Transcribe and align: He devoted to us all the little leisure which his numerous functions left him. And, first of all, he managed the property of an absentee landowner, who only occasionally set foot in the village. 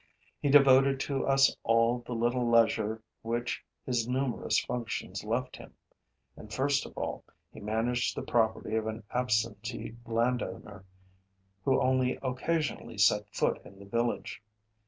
He 0.41 0.49
devoted 0.49 0.99
to 1.01 1.27
us 1.27 1.55
all 1.61 1.99
the 1.99 2.13
little 2.15 2.49
leisure 2.49 3.03
which 3.21 3.63
his 3.85 4.07
numerous 4.07 4.57
functions 4.59 5.23
left 5.23 5.55
him. 5.57 5.75
And, 6.35 6.51
first 6.51 6.87
of 6.87 6.97
all, 6.97 7.23
he 7.53 7.59
managed 7.59 8.15
the 8.17 8.23
property 8.23 8.75
of 8.77 8.87
an 8.87 9.03
absentee 9.13 9.95
landowner, 10.07 10.85
who 11.63 11.79
only 11.79 12.17
occasionally 12.23 12.97
set 12.97 13.29
foot 13.31 13.61
in 13.63 13.77
the 13.77 13.85
village. 13.85 14.41